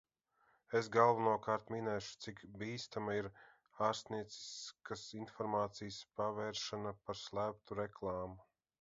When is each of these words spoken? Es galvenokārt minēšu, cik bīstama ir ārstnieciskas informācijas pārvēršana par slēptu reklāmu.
Es 0.77 0.87
galvenokārt 0.93 1.69
minēšu, 1.73 2.15
cik 2.25 2.41
bīstama 2.63 3.19
ir 3.19 3.29
ārstnieciskas 3.89 5.07
informācijas 5.23 6.03
pārvēršana 6.19 6.99
par 7.05 7.25
slēptu 7.25 7.83
reklāmu. 7.85 8.39